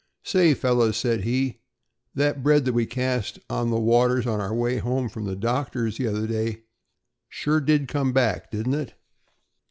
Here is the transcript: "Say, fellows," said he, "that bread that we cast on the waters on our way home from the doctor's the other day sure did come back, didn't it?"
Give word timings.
"Say, 0.23 0.55
fellows," 0.55 0.97
said 0.97 1.25
he, 1.25 1.59
"that 2.15 2.41
bread 2.41 2.65
that 2.65 2.73
we 2.73 2.87
cast 2.87 3.37
on 3.51 3.69
the 3.69 3.79
waters 3.79 4.25
on 4.25 4.41
our 4.41 4.51
way 4.51 4.77
home 4.79 5.09
from 5.09 5.25
the 5.25 5.35
doctor's 5.35 5.97
the 5.99 6.07
other 6.07 6.25
day 6.25 6.63
sure 7.29 7.61
did 7.61 7.87
come 7.87 8.11
back, 8.11 8.49
didn't 8.49 8.73
it?" 8.73 8.95